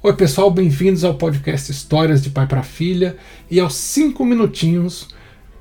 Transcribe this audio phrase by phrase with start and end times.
[0.00, 3.16] Oi, pessoal, bem-vindos ao podcast Histórias de Pai para Filha
[3.50, 5.08] e aos cinco minutinhos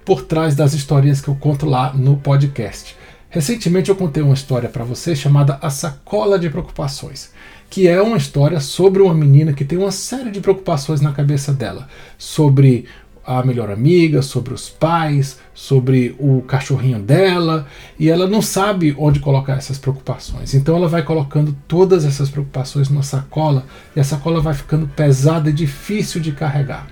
[0.05, 2.95] por trás das historinhas que eu conto lá no podcast.
[3.31, 7.31] Recentemente eu contei uma história para vocês chamada A Sacola de Preocupações,
[7.67, 11.51] que é uma história sobre uma menina que tem uma série de preocupações na cabeça
[11.51, 12.85] dela, sobre
[13.27, 17.67] a melhor amiga, sobre os pais, sobre o cachorrinho dela,
[17.99, 20.53] e ela não sabe onde colocar essas preocupações.
[20.53, 25.49] Então ela vai colocando todas essas preocupações numa sacola, e a sacola vai ficando pesada
[25.49, 26.87] e difícil de carregar.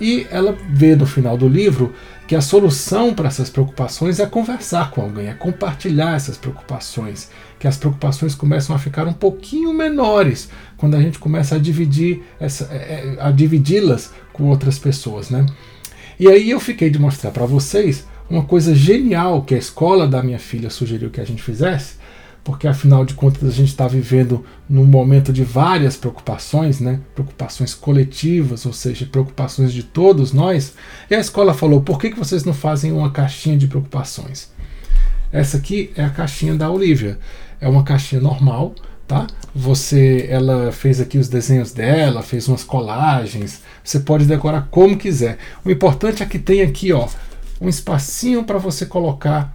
[0.00, 1.92] E ela vê no final do livro
[2.28, 7.66] que a solução para essas preocupações é conversar com alguém, é compartilhar essas preocupações, que
[7.66, 12.68] as preocupações começam a ficar um pouquinho menores quando a gente começa a dividir essa,
[12.72, 15.46] é, é, a dividi-las com outras pessoas, né?
[16.18, 20.22] E aí eu fiquei de mostrar para vocês uma coisa genial que a escola da
[20.22, 21.94] minha filha sugeriu que a gente fizesse,
[22.42, 27.00] porque afinal de contas a gente está vivendo num momento de várias preocupações, né?
[27.14, 30.74] preocupações coletivas, ou seja, preocupações de todos nós.
[31.10, 34.50] E a escola falou: por que, que vocês não fazem uma caixinha de preocupações?
[35.32, 37.18] Essa aqui é a caixinha da Olivia.
[37.60, 38.74] É uma caixinha normal,
[39.06, 39.26] tá?
[39.54, 43.62] Você, ela fez aqui os desenhos dela, fez umas colagens.
[43.82, 45.38] Você pode decorar como quiser.
[45.64, 47.08] O importante é que tem aqui, ó,
[47.60, 49.54] um espacinho para você colocar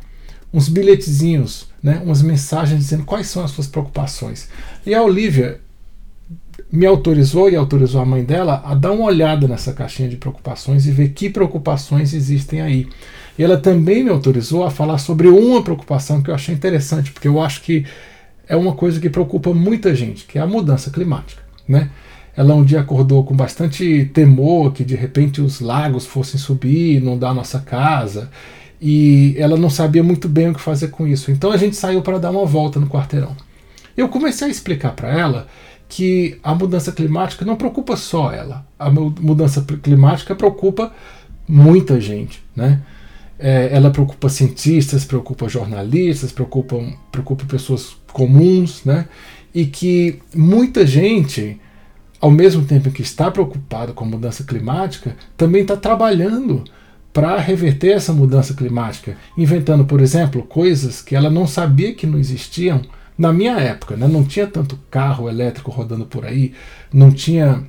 [0.53, 4.49] uns bilhetezinhos, né, umas mensagens dizendo quais são as suas preocupações.
[4.85, 5.61] E a Olivia
[6.71, 10.85] me autorizou e autorizou a mãe dela a dar uma olhada nessa caixinha de preocupações
[10.85, 12.87] e ver que preocupações existem aí.
[13.37, 17.27] E ela também me autorizou a falar sobre uma preocupação que eu achei interessante, porque
[17.27, 17.85] eu acho que
[18.47, 21.89] é uma coisa que preocupa muita gente, que é a mudança climática, né?
[22.35, 27.33] Ela um dia acordou com bastante temor que de repente os lagos fossem subir, inundar
[27.33, 28.29] nossa casa,
[28.81, 31.29] e ela não sabia muito bem o que fazer com isso.
[31.29, 33.35] Então a gente saiu para dar uma volta no quarteirão.
[33.95, 35.47] Eu comecei a explicar para ela
[35.91, 38.65] que a mudança climática não preocupa só ela.
[38.79, 40.93] A mudança climática preocupa
[41.45, 42.81] muita gente, né?
[43.37, 46.81] É, ela preocupa cientistas, preocupa jornalistas, preocupa,
[47.11, 49.05] preocupa pessoas comuns, né?
[49.53, 51.59] E que muita gente,
[52.21, 56.63] ao mesmo tempo que está preocupado com a mudança climática, também está trabalhando
[57.11, 62.17] para reverter essa mudança climática, inventando, por exemplo, coisas que ela não sabia que não
[62.17, 62.81] existiam
[63.21, 63.95] na minha época.
[63.95, 64.07] Né?
[64.07, 66.53] Não tinha tanto carro elétrico rodando por aí,
[66.91, 67.63] não tinha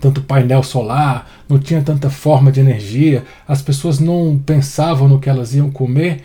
[0.00, 5.28] tanto painel solar, não tinha tanta forma de energia, as pessoas não pensavam no que
[5.28, 6.22] elas iam comer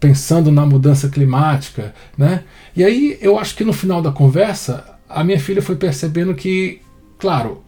[0.00, 2.42] pensando na mudança climática, né?
[2.76, 6.80] E aí eu acho que no final da conversa a minha filha foi percebendo que,
[7.18, 7.62] claro,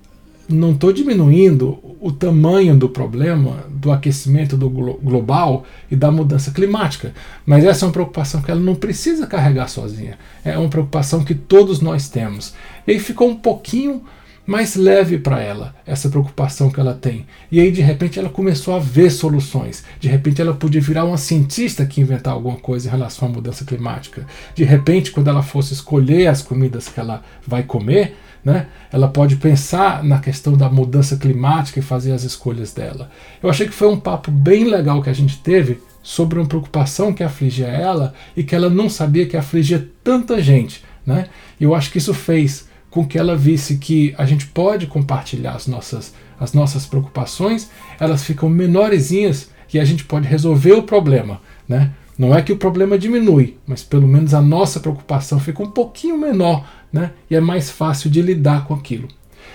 [0.48, 6.50] não estou diminuindo o tamanho do problema do aquecimento do glo global e da mudança
[6.50, 7.12] climática,
[7.44, 10.18] mas essa é uma preocupação que ela não precisa carregar sozinha.
[10.44, 12.54] É uma preocupação que todos nós temos.
[12.86, 14.02] E aí ficou um pouquinho
[14.46, 17.26] mais leve para ela essa preocupação que ela tem.
[17.50, 19.82] E aí de repente ela começou a ver soluções.
[19.98, 23.64] De repente ela podia virar uma cientista que inventar alguma coisa em relação à mudança
[23.64, 24.24] climática.
[24.54, 28.14] De repente, quando ela fosse escolher as comidas que ela vai comer,
[28.46, 28.68] né?
[28.92, 33.10] Ela pode pensar na questão da mudança climática e fazer as escolhas dela.
[33.42, 37.12] Eu achei que foi um papo bem legal que a gente teve sobre uma preocupação
[37.12, 40.84] que afligia ela e que ela não sabia que afligia tanta gente.
[41.04, 41.26] Né?
[41.58, 45.54] E eu acho que isso fez com que ela visse que a gente pode compartilhar
[45.56, 47.68] as nossas, as nossas preocupações,
[47.98, 51.40] elas ficam menorzinhas e a gente pode resolver o problema.
[51.68, 51.90] Né?
[52.18, 56.16] Não é que o problema diminui, mas pelo menos a nossa preocupação fica um pouquinho
[56.16, 56.64] menor
[56.96, 57.12] né?
[57.30, 59.08] E é mais fácil de lidar com aquilo.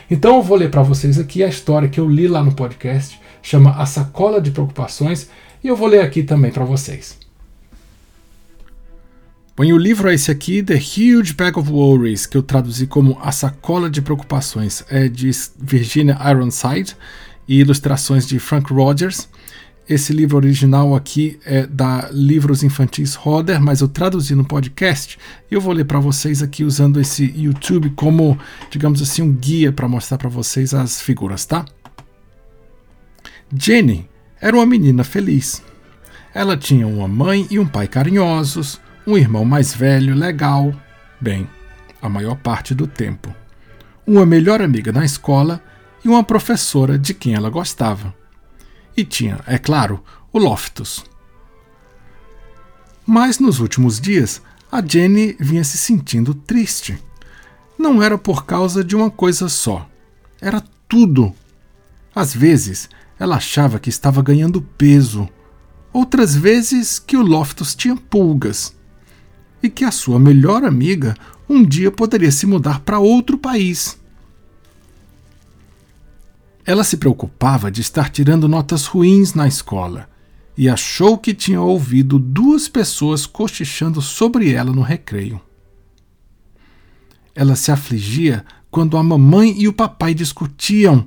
[0.09, 3.19] Então eu vou ler para vocês aqui a história que eu li lá no podcast,
[3.41, 5.29] chama A Sacola de Preocupações,
[5.63, 7.17] e eu vou ler aqui também para vocês.
[9.55, 12.88] Bom, e o livro é esse aqui, The Huge Bag of Worries, que eu traduzi
[12.88, 15.29] como A Sacola de Preocupações, é de
[15.59, 16.95] Virginia Ironside
[17.47, 19.28] e ilustrações de Frank Rogers.
[19.91, 25.19] Esse livro original aqui é da Livros Infantis Roder, mas eu traduzi no podcast
[25.52, 29.69] e eu vou ler para vocês aqui usando esse YouTube como, digamos assim, um guia
[29.69, 31.66] para mostrar para vocês as figuras, tá?
[33.53, 34.08] Jenny
[34.40, 35.61] era uma menina feliz.
[36.34, 40.73] Ela tinha uma mãe e um pai carinhosos, um irmão mais velho, legal,
[41.20, 41.46] bem,
[42.02, 43.35] a maior parte do tempo,
[44.08, 45.61] uma melhor amiga na escola
[46.02, 48.21] e uma professora de quem ela gostava.
[48.96, 51.03] E tinha, é claro, o Loftus.
[53.05, 54.41] Mas nos últimos dias,
[54.72, 56.97] a Jenny vinha se sentindo triste.
[57.78, 59.90] Não era por causa de uma coisa só.
[60.40, 61.34] Era tudo.
[62.14, 62.90] Às vezes,
[63.20, 65.28] ela achava que estava ganhando peso.
[65.93, 68.76] Outras vezes, que o Loftus tinha pulgas.
[69.61, 71.16] E que a sua melhor amiga
[71.47, 74.01] um dia poderia se mudar para outro país.
[76.72, 80.08] Ela se preocupava de estar tirando notas ruins na escola
[80.58, 85.41] e achou que tinha ouvido duas pessoas cochichando sobre ela no recreio.
[87.35, 91.03] Ela se afligia quando a mamãe e o papai discutiam.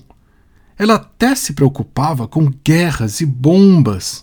[0.76, 4.22] Ela até se preocupava com guerras e bombas.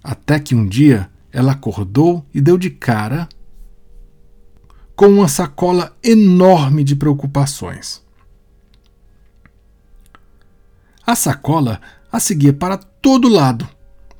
[0.00, 3.28] Até que um dia ela acordou e deu de cara
[4.94, 8.05] com uma sacola enorme de preocupações.
[11.06, 11.80] A sacola
[12.10, 13.68] a seguia para todo lado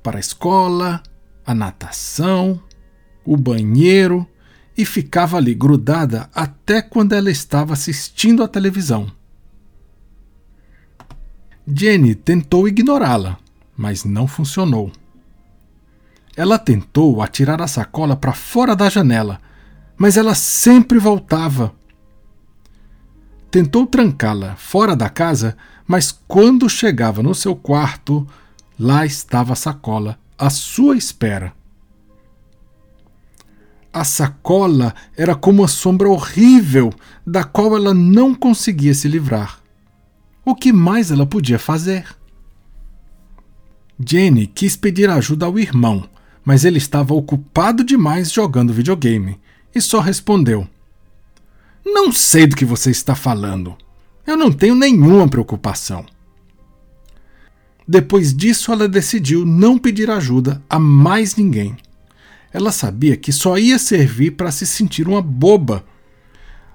[0.06, 1.02] para a escola,
[1.44, 2.62] a natação,
[3.24, 4.24] o banheiro
[4.78, 9.10] e ficava ali grudada até quando ela estava assistindo à televisão.
[11.66, 13.36] Jenny tentou ignorá-la,
[13.76, 14.92] mas não funcionou.
[16.36, 19.40] Ela tentou atirar a sacola para fora da janela,
[19.96, 21.74] mas ela sempre voltava.
[23.56, 25.56] Tentou trancá-la fora da casa,
[25.86, 28.28] mas quando chegava no seu quarto,
[28.78, 31.54] lá estava a sacola à sua espera.
[33.90, 36.92] A sacola era como uma sombra horrível
[37.26, 39.58] da qual ela não conseguia se livrar.
[40.44, 42.04] O que mais ela podia fazer?
[43.98, 46.06] Jenny quis pedir ajuda ao irmão,
[46.44, 49.40] mas ele estava ocupado demais jogando videogame
[49.74, 50.68] e só respondeu:
[51.88, 53.76] Não sei do que você está falando.
[54.26, 56.04] Eu não tenho nenhuma preocupação.
[57.86, 61.76] Depois disso, ela decidiu não pedir ajuda a mais ninguém.
[62.52, 65.84] Ela sabia que só ia servir para se sentir uma boba.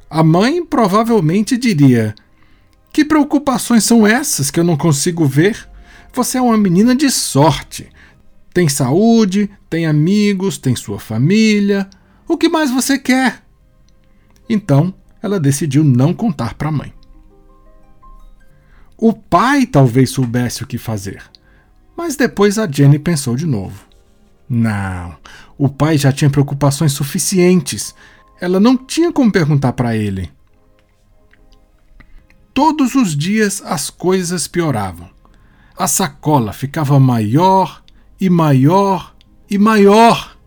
[0.09, 2.15] A mãe provavelmente diria:
[2.93, 5.67] Que preocupações são essas que eu não consigo ver?
[6.13, 7.89] Você é uma menina de sorte.
[8.53, 11.89] Tem saúde, tem amigos, tem sua família.
[12.25, 13.43] O que mais você quer?
[14.47, 16.93] Então, ela decidiu não contar para a mãe.
[18.97, 21.23] O pai talvez soubesse o que fazer.
[21.95, 23.85] Mas depois a Jenny pensou de novo.
[24.49, 25.15] Não,
[25.57, 27.95] o pai já tinha preocupações suficientes.
[28.39, 30.31] Ela não tinha como perguntar para ele.
[32.53, 35.09] Todos os dias as coisas pioravam.
[35.77, 37.83] A sacola ficava maior
[38.19, 39.15] e maior
[39.49, 40.37] e maior.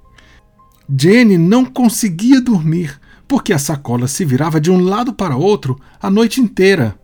[0.88, 6.10] Jenny não conseguia dormir porque a sacola se virava de um lado para outro a
[6.10, 6.98] noite inteira.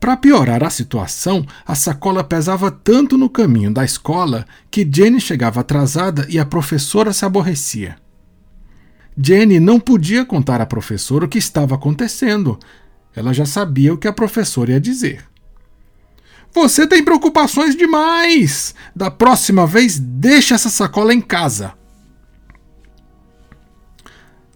[0.00, 5.60] Para piorar a situação, a sacola pesava tanto no caminho da escola que Jenny chegava
[5.60, 7.96] atrasada e a professora se aborrecia.
[9.16, 12.58] Jenny não podia contar à professora o que estava acontecendo.
[13.14, 15.24] Ela já sabia o que a professora ia dizer.
[16.52, 18.74] Você tem preocupações demais!
[18.94, 21.72] Da próxima vez, deixe essa sacola em casa.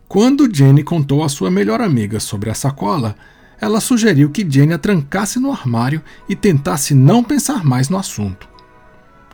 [0.09, 3.15] Quando Jenny contou à sua melhor amiga sobre a sacola,
[3.61, 8.49] ela sugeriu que Jenny a trancasse no armário e tentasse não pensar mais no assunto.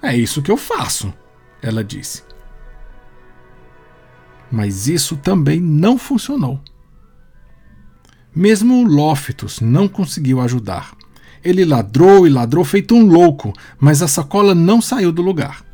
[0.03, 1.15] É isso que eu faço,
[1.63, 2.25] ela disse.
[4.51, 6.61] Mas isso também não funcionou.
[8.35, 10.93] Mesmo o Loftus não conseguiu ajudar.
[11.43, 15.65] Ele ladrou e ladrou feito um louco, mas a sacola não saiu do lugar.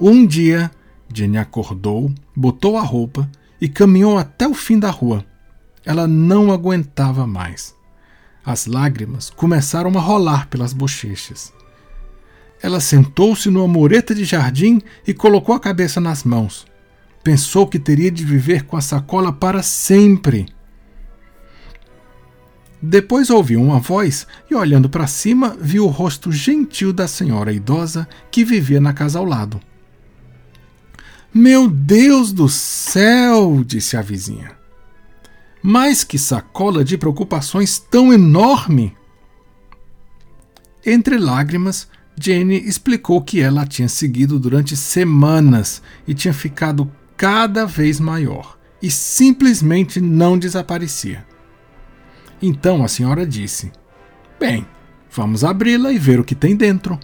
[0.00, 0.70] Um dia,
[1.12, 5.24] Jenny acordou, botou a roupa e caminhou até o fim da rua
[5.88, 7.74] ela não aguentava mais.
[8.44, 11.50] As lágrimas começaram a rolar pelas bochechas.
[12.62, 16.66] Ela sentou-se numa mureta de jardim e colocou a cabeça nas mãos.
[17.24, 20.46] Pensou que teria de viver com a sacola para sempre.
[22.82, 28.06] Depois ouviu uma voz e, olhando para cima, viu o rosto gentil da senhora idosa
[28.30, 29.58] que vivia na casa ao lado.
[31.32, 33.62] Meu Deus do céu!
[33.64, 34.56] disse a vizinha.
[35.62, 38.96] Mas que sacola de preocupações tão enorme!
[40.84, 48.00] Entre lágrimas, Jenny explicou que ela tinha seguido durante semanas e tinha ficado cada vez
[48.00, 51.26] maior e simplesmente não desaparecia.
[52.40, 53.70] Então a senhora disse:
[54.38, 54.66] Bem,
[55.10, 56.98] vamos abri-la e ver o que tem dentro.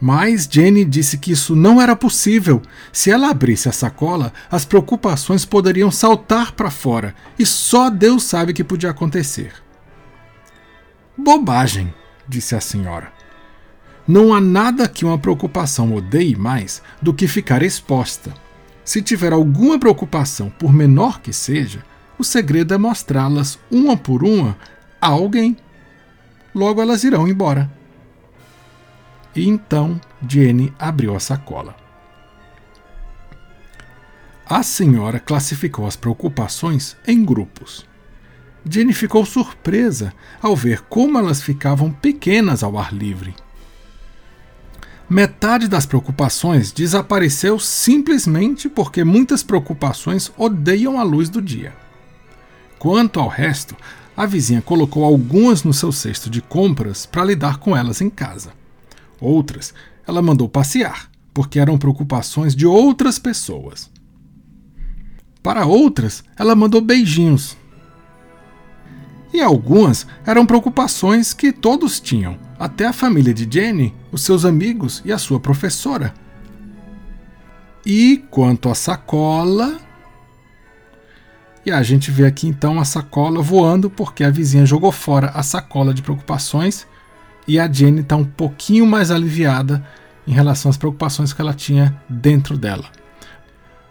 [0.00, 2.62] Mas Jenny disse que isso não era possível.
[2.92, 8.52] Se ela abrisse a sacola, as preocupações poderiam saltar para fora e só Deus sabe
[8.52, 9.52] o que podia acontecer.
[11.16, 11.92] Bobagem,
[12.28, 13.12] disse a senhora.
[14.06, 18.32] Não há nada que uma preocupação odeie mais do que ficar exposta.
[18.84, 21.84] Se tiver alguma preocupação, por menor que seja,
[22.18, 24.56] o segredo é mostrá-las uma por uma
[25.00, 25.56] a alguém.
[26.54, 27.70] Logo elas irão embora.
[29.34, 31.76] E então Jenny abriu a sacola.
[34.46, 37.86] A senhora classificou as preocupações em grupos.
[38.68, 43.34] Jenny ficou surpresa ao ver como elas ficavam pequenas ao ar livre.
[45.08, 51.74] Metade das preocupações desapareceu simplesmente porque muitas preocupações odeiam a luz do dia.
[52.78, 53.74] Quanto ao resto,
[54.16, 58.52] a vizinha colocou algumas no seu cesto de compras para lidar com elas em casa.
[59.20, 59.74] Outras
[60.06, 63.90] ela mandou passear, porque eram preocupações de outras pessoas.
[65.42, 67.56] Para outras, ela mandou beijinhos.
[69.32, 75.02] E algumas eram preocupações que todos tinham, até a família de Jenny, os seus amigos
[75.04, 76.14] e a sua professora.
[77.84, 79.78] E quanto à sacola.
[81.64, 85.42] E a gente vê aqui então a sacola voando porque a vizinha jogou fora a
[85.42, 86.86] sacola de preocupações
[87.48, 89.82] e a Jenny está um pouquinho mais aliviada
[90.26, 92.84] em relação às preocupações que ela tinha dentro dela.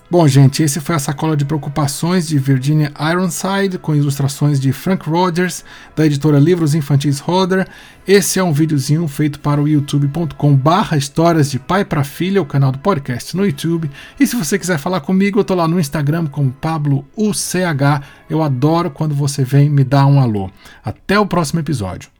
[0.09, 5.09] Bom, gente, esse foi a sacola de preocupações de Virginia Ironside, com ilustrações de Frank
[5.09, 5.65] Rogers,
[5.97, 7.67] da editora Livros Infantis Roder.
[8.07, 12.45] Esse é um videozinho feito para o youtube.com barra histórias de pai para filha, o
[12.45, 13.91] canal do podcast no YouTube.
[14.17, 18.01] E se você quiser falar comigo, eu tô lá no Instagram como Pablo UCH.
[18.29, 20.49] Eu adoro quando você vem me dar um alô.
[20.85, 22.16] Até o próximo episódio.